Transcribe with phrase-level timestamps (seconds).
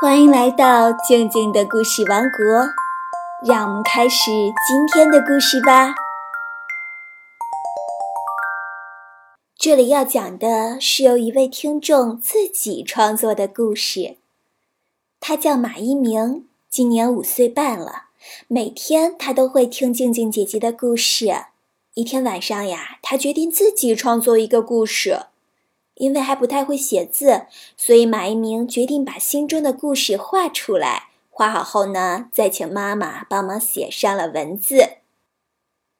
[0.00, 2.68] 欢迎来到静静的故事王国，
[3.44, 4.30] 让我们开始
[4.64, 5.92] 今天的故事吧。
[9.56, 14.18] 这里要讲的是由一位听众自己创作的故事，
[15.18, 18.04] 他叫马一鸣，今年五岁半了。
[18.46, 21.26] 每天他都会听静静姐姐的故事。
[21.94, 25.22] 一天晚上呀，他决定自己创作一个故事。
[25.98, 27.42] 因为还不太会写字，
[27.76, 31.08] 所以马一鸣决定把心中的故事画出来。
[31.30, 34.96] 画好后呢，再请妈妈帮忙写上了文字。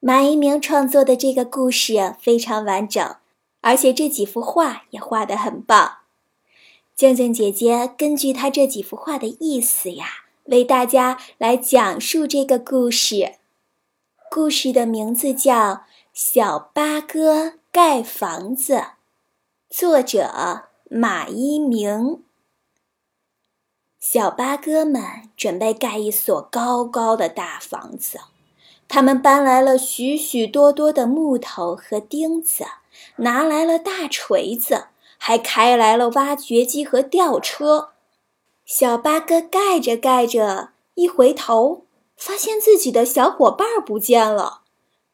[0.01, 3.15] 马一鸣创作的这个故事非常完整，
[3.61, 5.99] 而且这几幅画也画得很棒。
[6.95, 10.05] 静静姐姐根据他这几幅画的意思呀，
[10.45, 13.35] 为大家来讲述这个故事。
[14.29, 15.55] 故事的名字叫
[16.13, 18.73] 《小八哥盖房子》。
[19.69, 22.23] 作者马一鸣。
[23.99, 28.19] 小八哥们准备盖一所高高的大房子，
[28.87, 32.65] 他们搬来了许许多多的木头和钉子，
[33.17, 34.87] 拿来了大锤子，
[35.19, 37.91] 还开来了挖掘机和吊车。
[38.65, 41.85] 小八哥盖着盖着，一回头，
[42.17, 44.63] 发现自己的小伙伴不见了。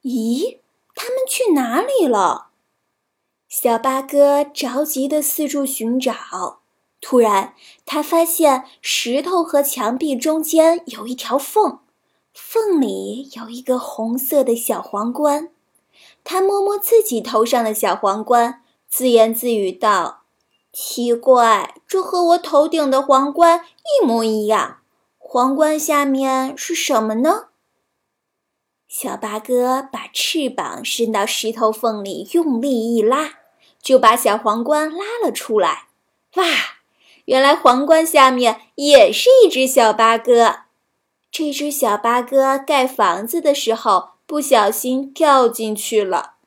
[0.04, 0.60] 咦，
[0.96, 2.52] 他们去哪里了？
[3.58, 6.60] 小八哥着急地四处寻找，
[7.00, 7.54] 突然
[7.86, 11.80] 他发现石头和墙壁中间有一条缝，
[12.34, 15.52] 缝里有一个红色的小皇冠。
[16.26, 20.24] 他摸摸自己头上的小皇冠，自言自语道
[20.74, 23.64] ：“奇怪，这和我头顶的皇冠
[24.02, 24.80] 一模一样。
[25.18, 27.46] 皇冠下面是什么呢？”
[28.90, 33.45] 小八哥把翅膀伸到石头缝里，用力一拉。
[33.86, 35.90] 就把小皇冠拉了出来，
[36.38, 36.44] 哇！
[37.26, 40.62] 原来皇冠下面也是一只小八哥。
[41.30, 46.38] 这只小八哥盖房子的时候不小心掉进去了。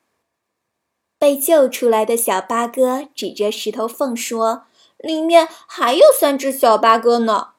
[1.17, 4.65] 被救出来的小八哥指着石头缝说
[4.99, 7.51] ：“里面还有三只小八哥呢。”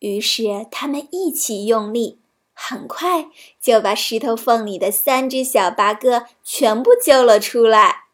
[0.00, 2.20] 于是他们一起用力，
[2.54, 3.28] 很快
[3.60, 8.05] 就把石头缝里的三只小八哥全部救了出来。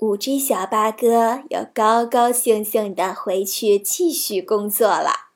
[0.00, 5.28] 五只小八哥又高高兴兴地回去继续工作了。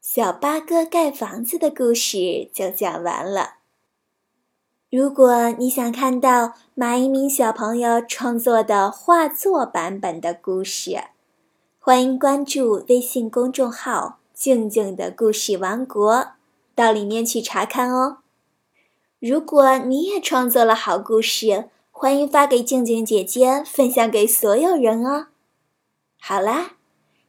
[0.00, 3.54] 小八哥盖房子的故事就讲完了。
[4.88, 11.02] 如果你想看到马一鸣小朋友创作的画作版本的故事，
[11.80, 16.28] 欢迎关注微信公众号“静静的故事王国”，
[16.76, 18.18] 到里面去查看哦。
[19.18, 21.70] 如果你也创作了好故事，
[22.02, 25.28] 欢迎发给静静姐姐，分享给所有人哦。
[26.20, 26.72] 好啦，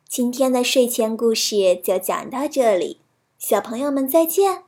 [0.09, 3.00] 今天的睡前故事就讲到这里，
[3.38, 4.63] 小朋友们再见。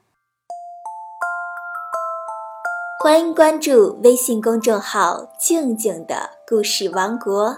[3.04, 7.58] 欢迎关注微信公众号“静静的故事王国”，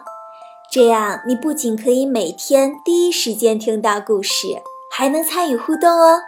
[0.71, 6.21] 这样你不仅可以每天第一时间听到故事，还能参与互动哦。